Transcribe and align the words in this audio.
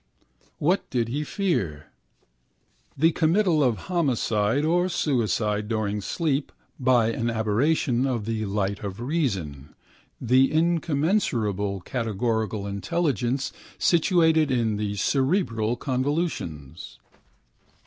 What 0.57 0.89
did 0.89 1.09
he 1.09 1.23
fear? 1.23 1.91
The 2.97 3.11
committal 3.11 3.63
of 3.63 3.77
homicide 3.85 4.65
or 4.65 4.89
suicide 4.89 5.67
during 5.67 6.01
sleep 6.01 6.51
by 6.79 7.09
an 7.11 7.29
aberration 7.29 8.07
of 8.07 8.25
the 8.25 8.47
light 8.47 8.79
of 8.83 8.99
reason, 8.99 9.75
the 10.19 10.51
incommensurable 10.51 11.81
categorical 11.81 12.65
intelligence 12.65 13.53
situated 13.77 14.49
in 14.49 14.77
the 14.77 14.95
cerebral 14.95 15.75
convolutions. 15.77 16.97